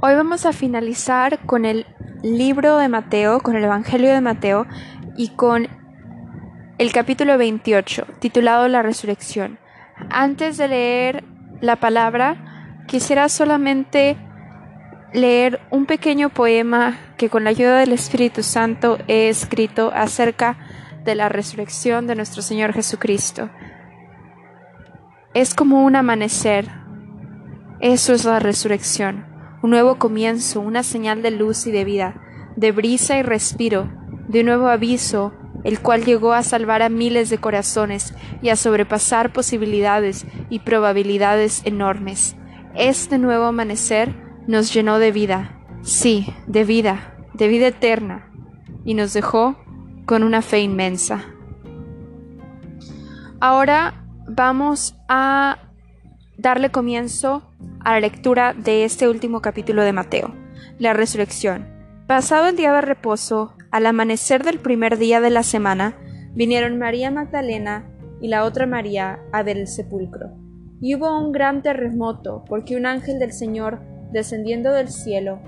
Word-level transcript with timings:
Hoy 0.00 0.14
vamos 0.14 0.46
a 0.46 0.52
finalizar 0.52 1.40
con 1.44 1.64
el 1.64 1.84
libro 2.22 2.76
de 2.76 2.88
Mateo, 2.88 3.40
con 3.40 3.56
el 3.56 3.64
Evangelio 3.64 4.12
de 4.12 4.20
Mateo 4.20 4.64
y 5.16 5.30
con 5.30 5.66
el 6.78 6.92
capítulo 6.92 7.36
28, 7.36 8.06
titulado 8.20 8.68
La 8.68 8.82
Resurrección. 8.82 9.58
Antes 10.08 10.56
de 10.56 10.68
leer 10.68 11.24
la 11.60 11.80
palabra, 11.80 12.84
quisiera 12.86 13.28
solamente 13.28 14.16
leer 15.12 15.58
un 15.72 15.84
pequeño 15.86 16.28
poema 16.28 16.96
que 17.16 17.28
con 17.28 17.42
la 17.42 17.50
ayuda 17.50 17.80
del 17.80 17.92
Espíritu 17.92 18.44
Santo 18.44 18.98
he 19.08 19.28
escrito 19.28 19.90
acerca 19.92 20.58
de 21.02 21.16
la 21.16 21.28
resurrección 21.28 22.06
de 22.06 22.14
nuestro 22.14 22.40
Señor 22.40 22.72
Jesucristo. 22.72 23.50
Es 25.34 25.56
como 25.56 25.84
un 25.84 25.96
amanecer. 25.96 26.68
Eso 27.80 28.12
es 28.12 28.24
la 28.24 28.38
resurrección 28.38 29.27
un 29.62 29.70
nuevo 29.70 29.98
comienzo, 29.98 30.60
una 30.60 30.82
señal 30.82 31.22
de 31.22 31.30
luz 31.30 31.66
y 31.66 31.72
de 31.72 31.84
vida, 31.84 32.20
de 32.56 32.72
brisa 32.72 33.18
y 33.18 33.22
respiro, 33.22 33.90
de 34.28 34.40
un 34.40 34.46
nuevo 34.46 34.68
aviso, 34.68 35.32
el 35.64 35.80
cual 35.80 36.04
llegó 36.04 36.32
a 36.32 36.42
salvar 36.42 36.82
a 36.82 36.88
miles 36.88 37.30
de 37.30 37.38
corazones 37.38 38.14
y 38.42 38.50
a 38.50 38.56
sobrepasar 38.56 39.32
posibilidades 39.32 40.26
y 40.50 40.60
probabilidades 40.60 41.62
enormes. 41.64 42.36
Este 42.74 43.18
nuevo 43.18 43.46
amanecer 43.46 44.14
nos 44.46 44.72
llenó 44.72 44.98
de 44.98 45.12
vida, 45.12 45.58
sí, 45.82 46.32
de 46.46 46.64
vida, 46.64 47.16
de 47.34 47.48
vida 47.48 47.68
eterna, 47.68 48.30
y 48.84 48.94
nos 48.94 49.12
dejó 49.12 49.56
con 50.06 50.22
una 50.22 50.42
fe 50.42 50.60
inmensa. 50.60 51.24
Ahora 53.40 54.04
vamos 54.26 54.96
a 55.08 55.58
darle 56.36 56.70
comienzo 56.70 57.47
a 57.80 57.92
la 57.92 58.00
lectura 58.00 58.54
de 58.54 58.84
este 58.84 59.08
último 59.08 59.40
capítulo 59.40 59.82
de 59.82 59.92
Mateo, 59.92 60.34
la 60.78 60.92
resurrección. 60.92 61.66
Pasado 62.06 62.48
el 62.48 62.56
día 62.56 62.72
de 62.72 62.80
reposo, 62.80 63.54
al 63.70 63.86
amanecer 63.86 64.44
del 64.44 64.58
primer 64.58 64.98
día 64.98 65.20
de 65.20 65.30
la 65.30 65.42
semana, 65.42 65.96
vinieron 66.34 66.78
María 66.78 67.10
Magdalena 67.10 67.90
y 68.20 68.28
la 68.28 68.44
otra 68.44 68.66
María 68.66 69.20
a 69.32 69.42
ver 69.42 69.58
el 69.58 69.68
sepulcro. 69.68 70.30
Y 70.80 70.94
hubo 70.94 71.18
un 71.18 71.32
gran 71.32 71.62
terremoto, 71.62 72.44
porque 72.48 72.76
un 72.76 72.86
ángel 72.86 73.18
del 73.18 73.32
Señor, 73.32 73.80
descendiendo 74.12 74.72
del 74.72 74.88
cielo, 74.88 75.40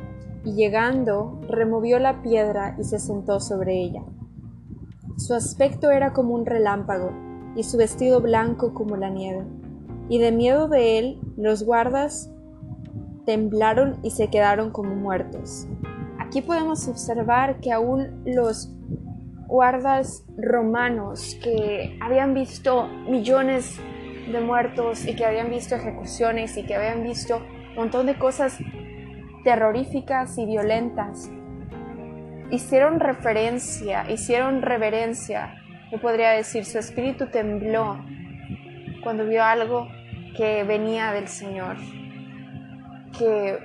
y 0.44 0.54
llegando, 0.54 1.40
removió 1.48 1.98
la 1.98 2.22
piedra 2.22 2.76
y 2.78 2.84
se 2.84 2.98
sentó 2.98 3.40
sobre 3.40 3.80
ella. 3.80 4.02
Su 5.16 5.34
aspecto 5.34 5.90
era 5.90 6.12
como 6.12 6.34
un 6.34 6.46
relámpago, 6.46 7.12
y 7.54 7.62
su 7.62 7.76
vestido 7.76 8.20
blanco 8.20 8.74
como 8.74 8.96
la 8.96 9.10
nieve 9.10 9.44
y 10.10 10.18
de 10.18 10.32
miedo 10.32 10.68
de 10.68 10.98
él 10.98 11.20
los 11.36 11.64
guardas 11.64 12.30
temblaron 13.24 14.00
y 14.02 14.10
se 14.10 14.28
quedaron 14.28 14.72
como 14.72 14.96
muertos. 14.96 15.68
Aquí 16.18 16.42
podemos 16.42 16.88
observar 16.88 17.60
que 17.60 17.72
aún 17.72 18.22
los 18.26 18.74
guardas 19.46 20.24
romanos 20.36 21.38
que 21.42 21.96
habían 22.00 22.34
visto 22.34 22.88
millones 23.08 23.78
de 24.30 24.40
muertos 24.40 25.06
y 25.06 25.14
que 25.14 25.24
habían 25.24 25.48
visto 25.48 25.76
ejecuciones 25.76 26.56
y 26.56 26.64
que 26.64 26.74
habían 26.74 27.04
visto 27.04 27.36
un 27.70 27.76
montón 27.76 28.06
de 28.06 28.18
cosas 28.18 28.58
terroríficas 29.44 30.36
y 30.38 30.44
violentas, 30.44 31.30
hicieron 32.50 32.98
referencia, 32.98 34.10
hicieron 34.10 34.60
reverencia, 34.62 35.54
yo 35.92 36.00
podría 36.00 36.30
decir, 36.30 36.64
su 36.64 36.78
espíritu 36.78 37.28
tembló 37.28 37.98
cuando 39.02 39.24
vio 39.24 39.42
algo 39.44 39.88
que 40.36 40.64
venía 40.64 41.12
del 41.12 41.28
Señor, 41.28 41.76
que, 43.18 43.58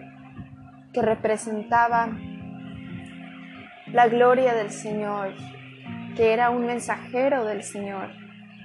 que 0.94 1.02
representaba 1.02 2.18
la 3.92 4.08
gloria 4.08 4.54
del 4.54 4.72
Señor, 4.72 5.34
que 6.16 6.34
era 6.34 6.50
un 6.50 6.66
mensajero 6.66 7.46
del 7.46 7.64
Señor. 7.64 8.10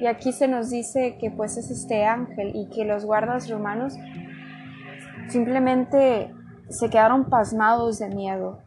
Y 0.01 0.07
aquí 0.07 0.33
se 0.33 0.49
nos 0.49 0.71
dice 0.71 1.19
que 1.21 1.31
pues 1.31 1.57
es 1.57 1.71
este 1.71 2.05
ángel 2.05 2.53
y 2.55 2.69
que 2.71 2.85
los 2.85 3.05
guardas 3.05 3.51
romanos 3.51 3.95
simplemente 5.29 6.33
se 6.69 6.89
quedaron 6.89 7.29
pasmados 7.29 7.99
de 7.99 8.09
miedo. 8.09 8.63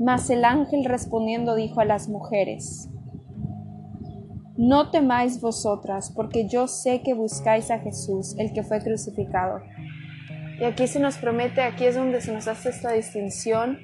Mas 0.00 0.28
el 0.30 0.44
ángel 0.44 0.84
respondiendo 0.84 1.54
dijo 1.54 1.80
a 1.80 1.84
las 1.84 2.08
mujeres, 2.08 2.90
no 4.56 4.90
temáis 4.90 5.40
vosotras, 5.40 6.12
porque 6.14 6.48
yo 6.48 6.66
sé 6.66 7.02
que 7.02 7.14
buscáis 7.14 7.70
a 7.70 7.78
Jesús, 7.78 8.34
el 8.38 8.52
que 8.52 8.62
fue 8.62 8.80
crucificado. 8.80 9.62
Y 10.60 10.64
aquí 10.64 10.86
se 10.86 11.00
nos 11.00 11.18
promete, 11.18 11.62
aquí 11.62 11.84
es 11.84 11.94
donde 11.94 12.20
se 12.20 12.32
nos 12.32 12.48
hace 12.48 12.70
esta 12.70 12.92
distinción 12.92 13.78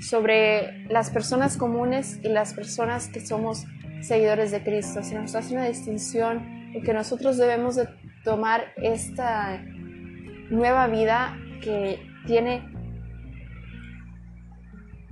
sobre 0.00 0.86
las 0.88 1.10
personas 1.10 1.56
comunes 1.56 2.18
y 2.22 2.28
las 2.28 2.54
personas 2.54 3.08
que 3.08 3.20
somos 3.20 3.64
seguidores 4.00 4.50
de 4.50 4.62
Cristo. 4.62 5.02
Se 5.02 5.14
nos 5.14 5.34
hace 5.34 5.54
una 5.54 5.66
distinción 5.66 6.72
de 6.72 6.80
que 6.80 6.94
nosotros 6.94 7.36
debemos 7.36 7.76
de 7.76 7.88
tomar 8.24 8.64
esta 8.76 9.62
nueva 10.50 10.86
vida 10.86 11.36
que 11.62 11.98
tiene 12.26 12.62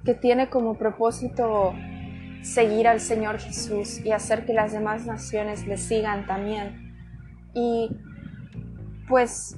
que 0.04 0.14
tiene 0.14 0.50
como 0.50 0.76
propósito 0.76 1.74
seguir 2.44 2.86
al 2.86 3.00
Señor 3.00 3.38
Jesús 3.38 4.04
y 4.04 4.12
hacer 4.12 4.44
que 4.44 4.52
las 4.52 4.72
demás 4.72 5.06
naciones 5.06 5.66
le 5.66 5.78
sigan 5.78 6.26
también. 6.26 6.94
Y 7.54 7.88
pues 9.08 9.56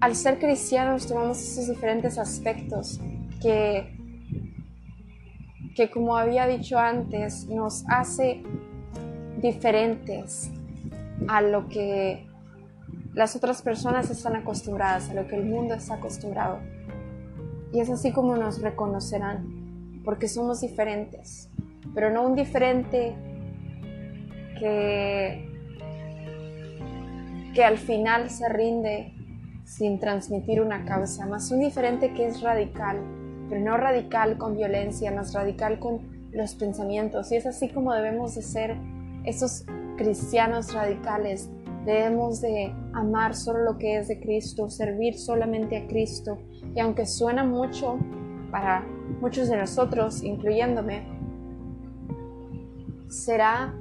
al 0.00 0.16
ser 0.16 0.40
cristianos 0.40 1.06
tomamos 1.06 1.40
esos 1.40 1.68
diferentes 1.68 2.18
aspectos 2.18 3.00
que, 3.40 3.96
que 5.76 5.90
como 5.90 6.16
había 6.16 6.48
dicho 6.48 6.78
antes, 6.78 7.46
nos 7.46 7.84
hace 7.88 8.42
diferentes 9.40 10.50
a 11.28 11.42
lo 11.42 11.68
que 11.68 12.26
las 13.14 13.36
otras 13.36 13.62
personas 13.62 14.10
están 14.10 14.34
acostumbradas, 14.34 15.10
a 15.10 15.14
lo 15.14 15.28
que 15.28 15.36
el 15.36 15.44
mundo 15.44 15.74
está 15.74 15.94
acostumbrado. 15.94 16.58
Y 17.72 17.80
es 17.80 17.88
así 17.88 18.10
como 18.10 18.36
nos 18.36 18.60
reconocerán, 18.60 20.02
porque 20.04 20.26
somos 20.26 20.60
diferentes 20.60 21.50
pero 21.92 22.10
no 22.10 22.24
un 22.24 22.34
diferente 22.34 23.14
que, 24.58 25.48
que 27.54 27.64
al 27.64 27.78
final 27.78 28.30
se 28.30 28.48
rinde 28.48 29.12
sin 29.64 29.98
transmitir 29.98 30.60
una 30.60 30.84
causa, 30.84 31.26
más 31.26 31.50
un 31.50 31.60
diferente 31.60 32.12
que 32.12 32.26
es 32.26 32.40
radical, 32.42 33.00
pero 33.48 33.60
no 33.60 33.76
radical 33.76 34.38
con 34.38 34.56
violencia, 34.56 35.10
más 35.10 35.32
radical 35.34 35.78
con 35.78 36.28
los 36.32 36.54
pensamientos. 36.54 37.32
Y 37.32 37.36
es 37.36 37.46
así 37.46 37.68
como 37.68 37.92
debemos 37.92 38.34
de 38.34 38.42
ser 38.42 38.76
esos 39.24 39.64
cristianos 39.96 40.72
radicales. 40.72 41.50
Debemos 41.84 42.40
de 42.40 42.74
amar 42.94 43.34
solo 43.34 43.64
lo 43.64 43.78
que 43.78 43.98
es 43.98 44.08
de 44.08 44.20
Cristo, 44.20 44.70
servir 44.70 45.18
solamente 45.18 45.76
a 45.76 45.86
Cristo. 45.86 46.38
Y 46.74 46.80
aunque 46.80 47.06
suena 47.06 47.44
mucho 47.44 47.98
para 48.50 48.86
muchos 49.20 49.48
de 49.48 49.56
nosotros, 49.56 50.22
incluyéndome, 50.22 51.06
será 53.08 53.74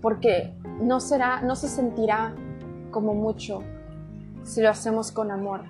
porque 0.00 0.54
no 0.80 1.00
será, 1.00 1.42
no 1.42 1.54
se 1.54 1.68
sentirá 1.68 2.34
como 2.90 3.14
mucho 3.14 3.62
si 4.42 4.60
lo 4.60 4.68
hacemos 4.68 5.12
con 5.12 5.30
amor, 5.30 5.62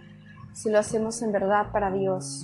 si 0.54 0.70
lo 0.70 0.78
hacemos 0.78 1.20
en 1.22 1.32
verdad 1.32 1.70
para 1.72 1.92
Dios. 1.92 2.42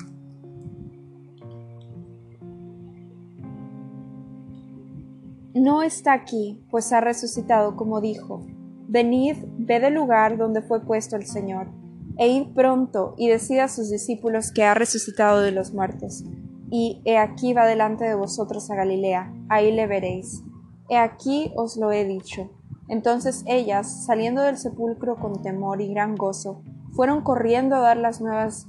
No 5.54 5.82
está 5.82 6.12
aquí, 6.12 6.62
pues 6.70 6.92
ha 6.92 7.00
resucitado 7.00 7.74
como 7.74 8.00
dijo. 8.00 8.46
Venid, 8.86 9.36
ved 9.58 9.84
el 9.84 9.94
lugar 9.94 10.38
donde 10.38 10.62
fue 10.62 10.84
puesto 10.84 11.16
el 11.16 11.26
Señor, 11.26 11.68
e 12.16 12.28
id 12.28 12.54
pronto 12.54 13.14
y 13.18 13.28
decid 13.28 13.58
a 13.58 13.68
sus 13.68 13.90
discípulos 13.90 14.52
que 14.52 14.64
ha 14.64 14.74
resucitado 14.74 15.40
de 15.40 15.52
los 15.52 15.72
muertos 15.74 16.24
y 16.70 17.00
he 17.04 17.18
aquí 17.18 17.54
va 17.54 17.66
delante 17.66 18.04
de 18.04 18.14
vosotros 18.14 18.70
a 18.70 18.74
Galilea, 18.74 19.32
ahí 19.48 19.72
le 19.72 19.86
veréis. 19.86 20.42
He 20.88 20.96
aquí 20.96 21.52
os 21.56 21.76
lo 21.76 21.92
he 21.92 22.04
dicho. 22.04 22.50
Entonces 22.88 23.44
ellas, 23.46 24.06
saliendo 24.06 24.42
del 24.42 24.56
sepulcro 24.56 25.16
con 25.16 25.42
temor 25.42 25.80
y 25.80 25.88
gran 25.88 26.16
gozo, 26.16 26.62
fueron 26.92 27.22
corriendo 27.22 27.76
a 27.76 27.80
dar 27.80 27.96
las 27.96 28.20
nuevas 28.20 28.66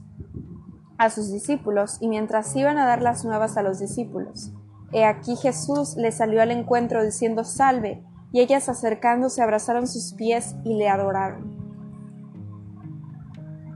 a 0.97 1.09
sus 1.09 1.31
discípulos, 1.31 1.97
y 2.01 2.09
mientras 2.09 2.53
iban 2.57 2.77
a 2.77 2.85
dar 2.85 3.01
las 3.01 3.23
nuevas 3.23 3.55
a 3.55 3.63
los 3.63 3.79
discípulos, 3.79 4.51
he 4.91 5.05
aquí 5.05 5.37
Jesús 5.37 5.95
les 5.95 6.17
salió 6.17 6.41
al 6.41 6.51
encuentro 6.51 7.03
diciendo 7.03 7.45
Salve, 7.45 8.03
y 8.31 8.41
ellas 8.41 8.67
acercándose 8.67 9.41
abrazaron 9.41 9.87
sus 9.87 10.13
pies 10.13 10.55
y 10.65 10.75
le 10.75 10.89
adoraron. 10.89 11.57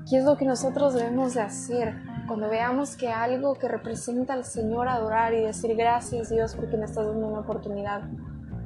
¿Qué 0.10 0.18
es 0.18 0.26
lo 0.26 0.38
que 0.38 0.46
nosotros 0.46 0.94
debemos 0.94 1.34
de 1.34 1.42
hacer? 1.42 2.13
Cuando 2.28 2.50
veamos 2.50 2.96
que 2.96 3.10
algo 3.10 3.56
que 3.56 3.68
representa 3.68 4.34
al 4.34 4.46
Señor 4.46 4.88
adorar 4.88 5.34
y 5.34 5.42
decir 5.42 5.76
gracias 5.76 6.30
Dios 6.30 6.56
porque 6.56 6.78
me 6.78 6.86
estás 6.86 7.06
dando 7.06 7.28
una 7.28 7.40
oportunidad 7.40 8.02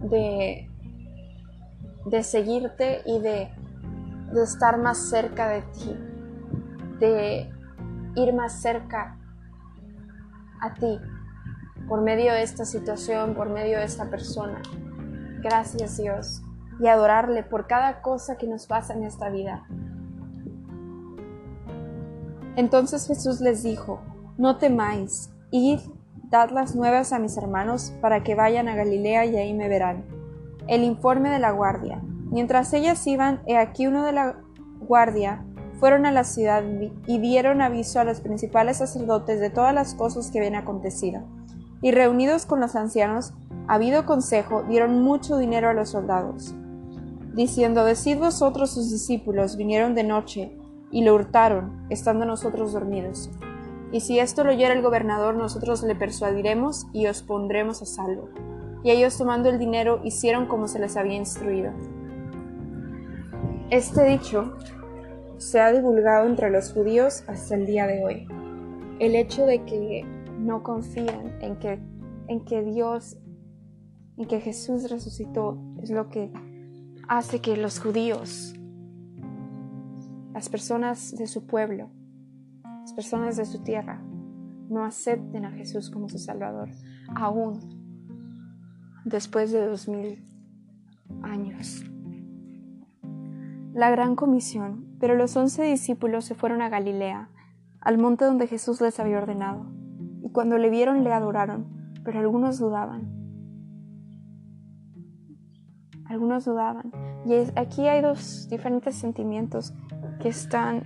de, 0.09 0.69
de 2.05 2.23
seguirte 2.23 3.01
y 3.05 3.19
de, 3.19 3.49
de 4.33 4.43
estar 4.43 4.77
más 4.77 5.09
cerca 5.09 5.49
de 5.49 5.61
ti, 5.61 5.97
de 6.99 7.51
ir 8.15 8.33
más 8.33 8.61
cerca 8.61 9.17
a 10.61 10.73
ti 10.73 10.99
por 11.87 12.01
medio 12.01 12.33
de 12.33 12.43
esta 12.43 12.65
situación, 12.65 13.33
por 13.33 13.49
medio 13.49 13.77
de 13.79 13.85
esta 13.85 14.09
persona. 14.09 14.61
Gracias 15.41 15.97
Dios. 15.97 16.41
Y 16.79 16.87
adorarle 16.87 17.43
por 17.43 17.65
cada 17.65 18.01
cosa 18.01 18.37
que 18.37 18.47
nos 18.47 18.67
pasa 18.67 18.93
en 18.93 19.03
esta 19.03 19.29
vida. 19.29 19.65
Entonces 22.57 23.07
Jesús 23.07 23.39
les 23.39 23.61
dijo, 23.61 24.01
no 24.37 24.57
temáis, 24.57 25.29
id, 25.51 25.79
dad 26.29 26.49
las 26.49 26.75
nuevas 26.75 27.13
a 27.13 27.19
mis 27.19 27.37
hermanos 27.37 27.93
para 28.01 28.23
que 28.23 28.33
vayan 28.33 28.67
a 28.67 28.75
Galilea 28.75 29.25
y 29.27 29.37
ahí 29.37 29.53
me 29.53 29.69
verán. 29.69 30.03
El 30.67 30.83
informe 30.83 31.29
de 31.29 31.37
la 31.37 31.51
guardia. 31.51 32.01
Mientras 32.31 32.73
ellas 32.73 33.05
iban, 33.05 33.41
he 33.45 33.57
aquí 33.57 33.85
uno 33.85 34.03
de 34.03 34.11
la 34.11 34.41
guardia 34.79 35.45
fueron 35.79 36.07
a 36.07 36.11
la 36.11 36.23
ciudad 36.23 36.63
y 37.05 37.19
dieron 37.19 37.61
aviso 37.61 37.99
a 37.99 38.03
los 38.03 38.21
principales 38.21 38.77
sacerdotes 38.77 39.39
de 39.39 39.51
todas 39.51 39.73
las 39.73 39.93
cosas 39.93 40.31
que 40.31 40.39
habían 40.39 40.55
acontecido. 40.55 41.21
Y 41.83 41.91
reunidos 41.91 42.47
con 42.47 42.59
los 42.59 42.75
ancianos, 42.75 43.33
habido 43.67 44.07
consejo, 44.07 44.63
dieron 44.63 45.03
mucho 45.03 45.37
dinero 45.37 45.69
a 45.69 45.73
los 45.73 45.89
soldados, 45.89 46.55
diciendo, 47.35 47.83
Decid 47.83 48.17
vosotros 48.17 48.71
sus 48.71 48.89
discípulos, 48.89 49.57
vinieron 49.57 49.93
de 49.93 50.03
noche, 50.03 50.57
y 50.91 51.03
lo 51.03 51.15
hurtaron, 51.15 51.85
estando 51.89 52.25
nosotros 52.25 52.73
dormidos. 52.73 53.29
Y 53.91 54.01
si 54.01 54.19
esto 54.19 54.43
lo 54.43 54.51
oyera 54.51 54.73
el 54.73 54.81
gobernador, 54.81 55.35
nosotros 55.35 55.83
le 55.83 55.95
persuadiremos 55.95 56.87
y 56.93 57.07
os 57.07 57.23
pondremos 57.23 57.81
a 57.81 57.85
salvo. 57.85 58.29
Y 58.83 58.91
ellos 58.91 59.17
tomando 59.17 59.49
el 59.49 59.59
dinero 59.59 60.01
hicieron 60.03 60.47
como 60.47 60.67
se 60.67 60.79
les 60.79 60.97
había 60.97 61.15
instruido. 61.15 61.71
Este 63.69 64.03
dicho 64.05 64.57
se 65.37 65.59
ha 65.59 65.71
divulgado 65.71 66.25
entre 66.25 66.49
los 66.49 66.73
judíos 66.73 67.23
hasta 67.27 67.55
el 67.55 67.65
día 67.65 67.87
de 67.87 68.03
hoy. 68.03 68.27
El 68.99 69.15
hecho 69.15 69.45
de 69.45 69.63
que 69.63 70.03
no 70.39 70.63
confían 70.63 71.37
en 71.41 71.57
que, 71.57 71.79
en 72.27 72.43
que 72.45 72.63
Dios, 72.63 73.17
en 74.17 74.25
que 74.27 74.39
Jesús 74.39 74.89
resucitó, 74.89 75.57
es 75.81 75.89
lo 75.89 76.09
que 76.09 76.31
hace 77.07 77.39
que 77.39 77.55
los 77.57 77.79
judíos, 77.79 78.53
las 80.37 80.49
personas 80.49 81.15
de 81.17 81.25
su 81.25 81.47
pueblo, 81.47 81.89
las 82.63 82.93
personas 82.93 83.37
de 83.37 83.45
su 83.45 83.63
tierra, 83.63 84.03
no 84.69 84.85
acepten 84.85 85.45
a 85.45 85.51
Jesús 85.51 85.89
como 85.89 86.09
su 86.09 86.19
Salvador, 86.19 86.69
aún 87.15 89.01
después 89.03 89.51
de 89.51 89.65
dos 89.65 89.87
mil 89.87 90.23
años 91.23 91.83
la 93.73 93.89
gran 93.89 94.15
comisión, 94.15 94.85
pero 94.99 95.15
los 95.15 95.35
once 95.35 95.63
discípulos 95.63 96.25
se 96.25 96.35
fueron 96.35 96.61
a 96.61 96.69
Galilea, 96.69 97.29
al 97.81 97.97
monte 97.97 98.25
donde 98.25 98.45
Jesús 98.45 98.79
les 98.79 98.99
había 98.99 99.17
ordenado, 99.17 99.65
y 100.21 100.29
cuando 100.29 100.59
le 100.59 100.69
vieron 100.69 101.03
le 101.03 101.13
adoraron, 101.13 101.65
pero 102.03 102.19
algunos 102.19 102.59
dudaban. 102.59 103.11
Algunos 106.05 106.45
dudaban. 106.45 106.91
Y 107.25 107.33
aquí 107.59 107.87
hay 107.87 108.01
dos 108.01 108.47
diferentes 108.49 108.95
sentimientos 108.95 109.73
que 110.21 110.29
están... 110.29 110.83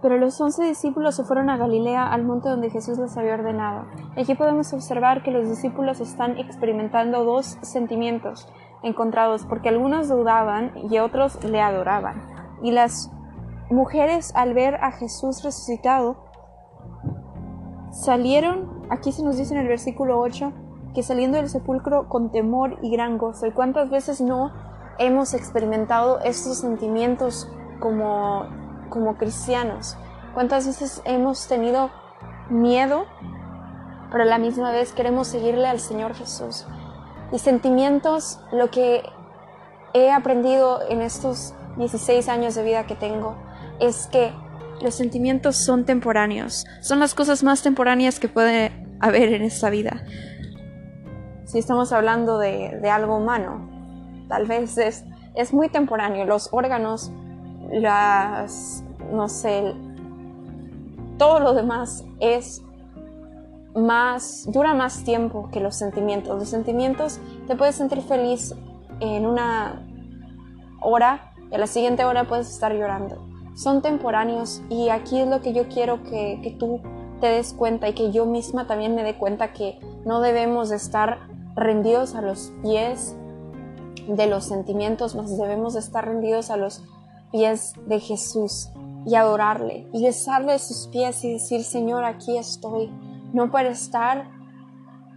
Pero 0.00 0.16
los 0.16 0.40
once 0.40 0.62
discípulos 0.62 1.16
se 1.16 1.24
fueron 1.24 1.50
a 1.50 1.56
Galilea, 1.56 2.06
al 2.06 2.24
monte 2.24 2.48
donde 2.48 2.70
Jesús 2.70 2.98
les 2.98 3.16
había 3.16 3.34
ordenado. 3.34 3.86
Aquí 4.16 4.34
podemos 4.36 4.72
observar 4.72 5.22
que 5.24 5.32
los 5.32 5.48
discípulos 5.48 6.00
están 6.00 6.38
experimentando 6.38 7.24
dos 7.24 7.58
sentimientos 7.62 8.48
encontrados 8.82 9.44
porque 9.44 9.68
algunos 9.68 10.08
dudaban 10.08 10.72
y 10.88 10.98
otros 10.98 11.42
le 11.44 11.60
adoraban. 11.60 12.22
Y 12.62 12.70
las 12.70 13.10
mujeres 13.70 14.32
al 14.36 14.54
ver 14.54 14.76
a 14.76 14.92
Jesús 14.92 15.42
resucitado 15.42 16.16
salieron, 17.90 18.86
aquí 18.90 19.12
se 19.12 19.24
nos 19.24 19.36
dice 19.36 19.54
en 19.54 19.60
el 19.60 19.68
versículo 19.68 20.20
8, 20.20 20.52
que 20.94 21.02
saliendo 21.02 21.38
del 21.38 21.48
sepulcro 21.48 22.08
con 22.08 22.30
temor 22.30 22.78
y 22.82 22.90
gran 22.90 23.18
gozo. 23.18 23.46
¿Y 23.46 23.52
cuántas 23.52 23.90
veces 23.90 24.20
no 24.20 24.52
hemos 24.98 25.34
experimentado 25.34 26.20
estos 26.20 26.58
sentimientos 26.58 27.48
como, 27.80 28.46
como 28.90 29.16
cristianos? 29.16 29.96
¿Cuántas 30.34 30.66
veces 30.66 31.02
hemos 31.04 31.46
tenido 31.48 31.90
miedo, 32.50 33.06
pero 34.10 34.24
a 34.24 34.26
la 34.26 34.38
misma 34.38 34.72
vez 34.72 34.92
queremos 34.92 35.28
seguirle 35.28 35.66
al 35.66 35.80
Señor 35.80 36.14
Jesús? 36.14 36.66
Y 37.32 37.38
sentimientos, 37.38 38.40
lo 38.52 38.70
que 38.70 39.02
he 39.94 40.10
aprendido 40.10 40.80
en 40.88 41.02
estos 41.02 41.54
16 41.76 42.28
años 42.28 42.54
de 42.54 42.62
vida 42.62 42.86
que 42.86 42.94
tengo, 42.94 43.36
es 43.80 44.06
que 44.06 44.32
los 44.80 44.94
sentimientos 44.94 45.56
son 45.56 45.84
temporáneos, 45.84 46.64
son 46.80 47.00
las 47.00 47.14
cosas 47.14 47.42
más 47.42 47.62
temporáneas 47.62 48.20
que 48.20 48.28
puede 48.28 48.72
haber 49.00 49.32
en 49.32 49.42
esta 49.42 49.70
vida. 49.70 50.04
Si 51.44 51.58
estamos 51.58 51.92
hablando 51.92 52.38
de, 52.38 52.78
de 52.80 52.90
algo 52.90 53.16
humano, 53.16 53.67
tal 54.28 54.46
vez 54.46 54.78
es, 54.78 55.04
es 55.34 55.52
muy 55.52 55.68
temporáneo, 55.68 56.24
los 56.24 56.48
órganos, 56.52 57.10
las, 57.70 58.84
no 59.12 59.28
sé, 59.28 59.74
todo 61.18 61.40
lo 61.40 61.52
demás 61.52 62.04
es 62.20 62.62
más, 63.74 64.48
dura 64.50 64.74
más 64.74 65.04
tiempo 65.04 65.48
que 65.52 65.60
los 65.60 65.76
sentimientos. 65.76 66.38
Los 66.38 66.48
sentimientos 66.48 67.20
te 67.46 67.56
puedes 67.56 67.74
sentir 67.74 68.02
feliz 68.02 68.54
en 69.00 69.26
una 69.26 69.86
hora 70.80 71.32
y 71.50 71.54
a 71.54 71.58
la 71.58 71.66
siguiente 71.66 72.04
hora 72.04 72.24
puedes 72.24 72.48
estar 72.50 72.72
llorando. 72.72 73.26
Son 73.54 73.82
temporáneos 73.82 74.62
y 74.68 74.88
aquí 74.88 75.20
es 75.20 75.28
lo 75.28 75.40
que 75.40 75.52
yo 75.52 75.68
quiero 75.68 76.02
que, 76.04 76.40
que 76.42 76.50
tú 76.52 76.80
te 77.20 77.26
des 77.26 77.52
cuenta 77.52 77.88
y 77.88 77.94
que 77.94 78.12
yo 78.12 78.26
misma 78.26 78.66
también 78.66 78.94
me 78.94 79.02
dé 79.02 79.16
cuenta 79.16 79.52
que 79.52 79.80
no 80.04 80.20
debemos 80.20 80.68
de 80.68 80.76
estar 80.76 81.18
rendidos 81.56 82.14
a 82.14 82.22
los 82.22 82.52
pies 82.62 83.16
de 84.08 84.26
los 84.26 84.44
sentimientos, 84.44 85.14
más 85.14 85.36
debemos 85.36 85.74
de 85.74 85.80
estar 85.80 86.06
rendidos 86.06 86.50
a 86.50 86.56
los 86.56 86.82
pies 87.30 87.74
de 87.86 88.00
Jesús 88.00 88.70
y 89.04 89.14
adorarle 89.14 89.86
y 89.92 90.02
besarle 90.02 90.58
sus 90.58 90.88
pies 90.88 91.22
y 91.24 91.34
decir, 91.34 91.62
Señor, 91.62 92.04
aquí 92.04 92.36
estoy 92.36 92.90
no 93.32 93.50
para 93.50 93.68
estar 93.68 94.30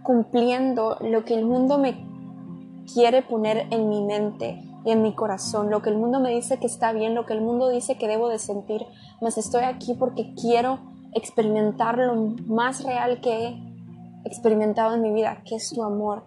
cumpliendo 0.02 0.96
lo 1.00 1.24
que 1.24 1.34
el 1.34 1.46
mundo 1.46 1.78
me 1.78 2.06
quiere 2.92 3.22
poner 3.22 3.66
en 3.70 3.88
mi 3.88 4.02
mente 4.02 4.62
y 4.84 4.90
en 4.90 5.02
mi 5.02 5.14
corazón, 5.14 5.70
lo 5.70 5.80
que 5.80 5.90
el 5.90 5.96
mundo 5.96 6.20
me 6.20 6.30
dice 6.30 6.58
que 6.58 6.66
está 6.66 6.92
bien, 6.92 7.14
lo 7.14 7.24
que 7.24 7.34
el 7.34 7.40
mundo 7.40 7.68
dice 7.68 7.96
que 7.96 8.08
debo 8.08 8.28
de 8.28 8.38
sentir, 8.38 8.84
mas 9.20 9.38
estoy 9.38 9.62
aquí 9.62 9.94
porque 9.94 10.34
quiero 10.34 10.80
experimentar 11.14 11.98
lo 11.98 12.14
más 12.46 12.84
real 12.84 13.20
que 13.20 13.46
he 13.46 13.72
experimentado 14.24 14.94
en 14.94 15.02
mi 15.02 15.12
vida, 15.12 15.42
que 15.44 15.56
es 15.56 15.70
tu 15.70 15.84
amor. 15.84 16.24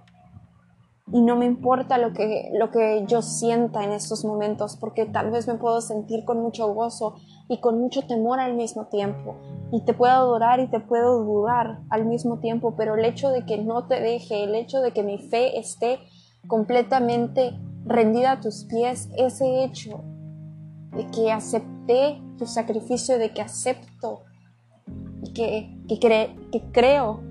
Y 1.15 1.21
no 1.21 1.37
me 1.37 1.45
importa 1.45 1.97
lo 1.97 2.11
que, 2.11 2.49
lo 2.51 2.71
que 2.71 3.05
yo 3.07 3.21
sienta 3.21 3.85
en 3.85 3.93
estos 3.93 4.25
momentos, 4.25 4.75
porque 4.75 5.05
tal 5.05 5.31
vez 5.31 5.47
me 5.47 5.55
puedo 5.55 5.79
sentir 5.79 6.25
con 6.25 6.41
mucho 6.41 6.73
gozo 6.73 7.15
y 7.47 7.61
con 7.61 7.79
mucho 7.79 8.01
temor 8.01 8.41
al 8.41 8.53
mismo 8.53 8.87
tiempo. 8.87 9.37
Y 9.71 9.85
te 9.85 9.93
puedo 9.93 10.11
adorar 10.11 10.59
y 10.59 10.67
te 10.67 10.81
puedo 10.81 11.23
dudar 11.23 11.79
al 11.89 12.05
mismo 12.05 12.39
tiempo, 12.39 12.75
pero 12.75 12.95
el 12.95 13.05
hecho 13.05 13.29
de 13.29 13.45
que 13.45 13.57
no 13.57 13.87
te 13.87 14.01
deje, 14.01 14.43
el 14.43 14.55
hecho 14.55 14.81
de 14.81 14.91
que 14.91 15.03
mi 15.03 15.17
fe 15.17 15.57
esté 15.57 15.99
completamente 16.47 17.57
rendida 17.85 18.33
a 18.33 18.41
tus 18.41 18.65
pies, 18.65 19.09
ese 19.15 19.63
hecho 19.63 20.03
de 20.97 21.07
que 21.11 21.31
acepté 21.31 22.21
tu 22.37 22.45
sacrificio, 22.45 23.17
de 23.17 23.31
que 23.31 23.41
acepto 23.41 24.19
que, 25.33 25.79
que, 25.87 26.35
que 26.51 26.61
creo 26.73 27.21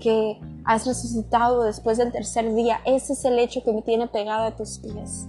que 0.00 0.40
has 0.64 0.86
resucitado 0.86 1.64
después 1.64 1.98
del 1.98 2.12
tercer 2.12 2.54
día, 2.54 2.78
ese 2.84 3.14
es 3.14 3.24
el 3.24 3.38
hecho 3.38 3.62
que 3.64 3.72
me 3.72 3.82
tiene 3.82 4.06
pegado 4.06 4.44
a 4.44 4.56
tus 4.56 4.78
pies. 4.78 5.28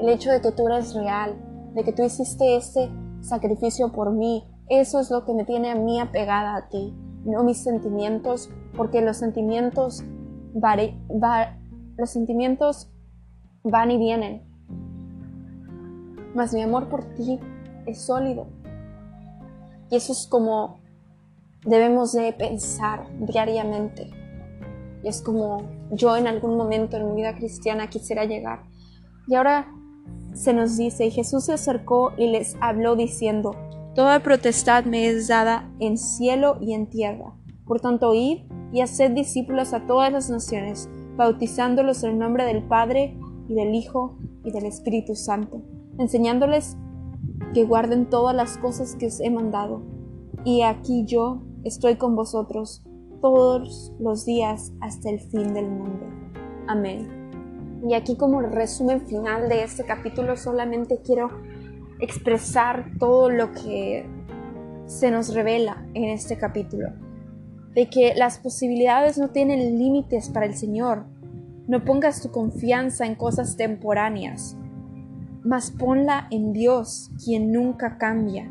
El 0.00 0.08
hecho 0.08 0.30
de 0.30 0.40
que 0.40 0.52
tú 0.52 0.66
eres 0.66 0.94
real, 0.94 1.36
de 1.74 1.84
que 1.84 1.92
tú 1.92 2.02
hiciste 2.02 2.56
ese 2.56 2.90
sacrificio 3.20 3.92
por 3.92 4.12
mí. 4.12 4.44
Eso 4.68 4.98
es 4.98 5.10
lo 5.10 5.24
que 5.24 5.34
me 5.34 5.44
tiene 5.44 5.70
a 5.70 5.74
mí 5.74 6.00
apegada 6.00 6.56
a 6.56 6.68
ti, 6.68 6.94
no 7.24 7.44
mis 7.44 7.62
sentimientos, 7.62 8.50
porque 8.76 9.00
los 9.00 9.16
sentimientos, 9.16 10.02
los 11.96 12.10
sentimientos 12.10 12.90
van 13.62 13.90
y 13.90 13.98
vienen. 13.98 14.42
Mas 16.34 16.52
mi 16.52 16.62
amor 16.62 16.88
por 16.88 17.04
ti 17.14 17.38
es 17.86 18.02
sólido. 18.02 18.46
Y 19.90 19.96
eso 19.96 20.12
es 20.12 20.26
como 20.26 20.80
debemos 21.64 22.12
de 22.12 22.32
pensar 22.32 23.06
diariamente. 23.20 24.10
Es 25.06 25.22
como 25.22 25.62
yo 25.92 26.16
en 26.16 26.26
algún 26.26 26.56
momento 26.56 26.96
en 26.96 27.06
mi 27.06 27.22
vida 27.22 27.36
cristiana 27.36 27.88
quisiera 27.88 28.24
llegar. 28.24 28.64
Y 29.28 29.36
ahora 29.36 29.72
se 30.34 30.52
nos 30.52 30.76
dice, 30.76 31.06
y 31.06 31.12
Jesús 31.12 31.44
se 31.44 31.52
acercó 31.52 32.12
y 32.18 32.26
les 32.26 32.56
habló 32.60 32.96
diciendo, 32.96 33.52
Toda 33.94 34.20
protestad 34.20 34.84
me 34.84 35.06
es 35.06 35.28
dada 35.28 35.70
en 35.78 35.96
cielo 35.96 36.58
y 36.60 36.74
en 36.74 36.88
tierra. 36.88 37.34
Por 37.66 37.80
tanto, 37.80 38.14
id 38.14 38.40
y 38.72 38.80
haced 38.80 39.12
discípulos 39.12 39.74
a 39.74 39.86
todas 39.86 40.12
las 40.12 40.28
naciones, 40.28 40.88
bautizándolos 41.16 42.02
en 42.02 42.10
el 42.10 42.18
nombre 42.18 42.44
del 42.44 42.64
Padre 42.64 43.16
y 43.48 43.54
del 43.54 43.76
Hijo 43.76 44.18
y 44.44 44.50
del 44.50 44.66
Espíritu 44.66 45.14
Santo, 45.14 45.62
enseñándoles 45.98 46.76
que 47.54 47.64
guarden 47.64 48.10
todas 48.10 48.34
las 48.34 48.58
cosas 48.58 48.96
que 48.96 49.06
os 49.06 49.20
he 49.20 49.30
mandado. 49.30 49.82
Y 50.44 50.62
aquí 50.62 51.04
yo 51.06 51.42
estoy 51.62 51.94
con 51.94 52.16
vosotros 52.16 52.82
todos 53.20 53.92
los 53.98 54.24
días 54.24 54.72
hasta 54.80 55.10
el 55.10 55.20
fin 55.20 55.54
del 55.54 55.68
mundo. 55.68 56.06
Amén. 56.66 57.26
Y 57.88 57.94
aquí 57.94 58.16
como 58.16 58.40
resumen 58.40 59.06
final 59.06 59.48
de 59.48 59.62
este 59.62 59.84
capítulo 59.84 60.36
solamente 60.36 61.00
quiero 61.04 61.30
expresar 62.00 62.92
todo 62.98 63.30
lo 63.30 63.52
que 63.52 64.06
se 64.86 65.10
nos 65.10 65.34
revela 65.34 65.86
en 65.94 66.04
este 66.04 66.36
capítulo. 66.36 66.88
De 67.74 67.88
que 67.90 68.14
las 68.14 68.38
posibilidades 68.38 69.18
no 69.18 69.28
tienen 69.28 69.78
límites 69.78 70.30
para 70.30 70.46
el 70.46 70.54
Señor. 70.54 71.04
No 71.68 71.84
pongas 71.84 72.22
tu 72.22 72.30
confianza 72.30 73.06
en 73.06 73.16
cosas 73.16 73.56
temporáneas, 73.56 74.56
mas 75.44 75.70
ponla 75.70 76.28
en 76.30 76.52
Dios, 76.52 77.10
quien 77.24 77.52
nunca 77.52 77.98
cambia. 77.98 78.50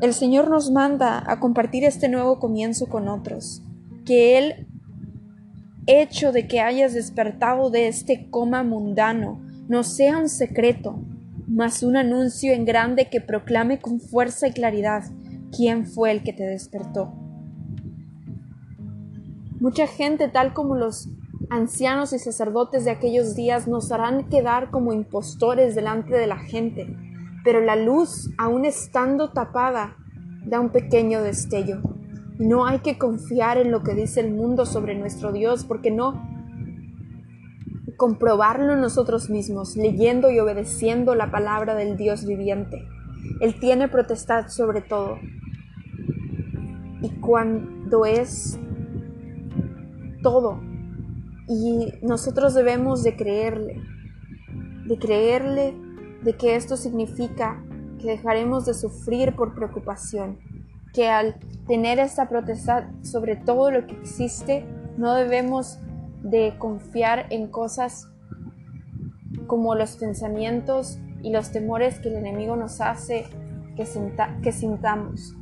El 0.00 0.14
Señor 0.14 0.48
nos 0.48 0.70
manda 0.70 1.22
a 1.26 1.40
compartir 1.40 1.84
este 1.84 2.08
nuevo 2.08 2.38
comienzo 2.38 2.86
con 2.86 3.08
otros, 3.08 3.62
que 4.08 4.38
el 4.38 4.66
hecho 5.86 6.32
de 6.32 6.48
que 6.48 6.60
hayas 6.60 6.94
despertado 6.94 7.68
de 7.68 7.88
este 7.88 8.30
coma 8.30 8.62
mundano 8.62 9.38
no 9.68 9.82
sea 9.84 10.16
un 10.16 10.30
secreto, 10.30 10.98
mas 11.46 11.82
un 11.82 11.94
anuncio 11.94 12.54
en 12.54 12.64
grande 12.64 13.10
que 13.10 13.20
proclame 13.20 13.80
con 13.80 14.00
fuerza 14.00 14.48
y 14.48 14.52
claridad 14.52 15.02
quién 15.54 15.86
fue 15.86 16.10
el 16.10 16.22
que 16.22 16.32
te 16.32 16.44
despertó. 16.44 17.12
Mucha 19.60 19.86
gente, 19.86 20.28
tal 20.28 20.54
como 20.54 20.74
los 20.74 21.10
ancianos 21.50 22.14
y 22.14 22.18
sacerdotes 22.18 22.86
de 22.86 22.92
aquellos 22.92 23.36
días, 23.36 23.68
nos 23.68 23.92
harán 23.92 24.30
quedar 24.30 24.70
como 24.70 24.94
impostores 24.94 25.74
delante 25.74 26.14
de 26.14 26.26
la 26.26 26.38
gente, 26.38 26.96
pero 27.44 27.60
la 27.60 27.76
luz, 27.76 28.30
aun 28.38 28.64
estando 28.64 29.32
tapada, 29.32 29.98
da 30.46 30.60
un 30.60 30.70
pequeño 30.70 31.22
destello. 31.22 31.82
No 32.38 32.66
hay 32.66 32.78
que 32.80 32.98
confiar 32.98 33.58
en 33.58 33.70
lo 33.70 33.82
que 33.82 33.94
dice 33.94 34.20
el 34.20 34.32
mundo 34.32 34.64
sobre 34.64 34.96
nuestro 34.96 35.32
Dios, 35.32 35.64
porque 35.64 35.90
no 35.90 36.22
comprobarlo 37.96 38.76
nosotros 38.76 39.28
mismos, 39.28 39.76
leyendo 39.76 40.30
y 40.30 40.38
obedeciendo 40.38 41.16
la 41.16 41.30
palabra 41.32 41.74
del 41.74 41.96
Dios 41.96 42.24
viviente. 42.24 42.86
Él 43.40 43.58
tiene 43.58 43.88
protestad 43.88 44.48
sobre 44.48 44.82
todo. 44.82 45.18
Y 47.02 47.10
cuando 47.20 48.04
es 48.04 48.58
todo, 50.22 50.60
y 51.48 51.92
nosotros 52.02 52.54
debemos 52.54 53.02
de 53.02 53.16
creerle, 53.16 53.82
de 54.86 54.98
creerle 54.98 55.74
de 56.22 56.36
que 56.36 56.56
esto 56.56 56.76
significa 56.76 57.64
que 57.98 58.08
dejaremos 58.08 58.66
de 58.66 58.74
sufrir 58.74 59.34
por 59.34 59.54
preocupación, 59.54 60.38
que 60.92 61.08
al 61.08 61.36
tener 61.66 61.98
esta 61.98 62.28
protesta 62.28 62.90
sobre 63.02 63.36
todo 63.36 63.70
lo 63.70 63.86
que 63.86 63.94
existe, 63.94 64.64
no 64.96 65.14
debemos 65.14 65.78
de 66.22 66.54
confiar 66.58 67.26
en 67.30 67.48
cosas 67.48 68.08
como 69.46 69.74
los 69.74 69.96
pensamientos 69.96 70.98
y 71.22 71.30
los 71.30 71.50
temores 71.50 71.98
que 72.00 72.08
el 72.08 72.16
enemigo 72.16 72.56
nos 72.56 72.80
hace 72.80 73.26
que, 73.76 73.86
que 74.42 74.52
sintamos, 74.52 75.34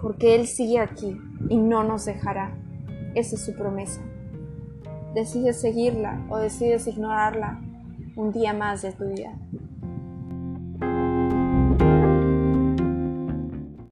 porque 0.00 0.34
Él 0.34 0.46
sigue 0.46 0.80
aquí 0.80 1.16
y 1.48 1.56
no 1.56 1.84
nos 1.84 2.04
dejará. 2.04 2.56
Esa 3.14 3.36
es 3.36 3.44
su 3.44 3.54
promesa. 3.54 4.00
Decides 5.14 5.60
seguirla 5.60 6.24
o 6.28 6.38
decides 6.38 6.86
ignorarla 6.86 7.60
un 8.16 8.32
día 8.32 8.52
más 8.52 8.82
de 8.82 8.92
tu 8.92 9.08
vida. 9.08 9.38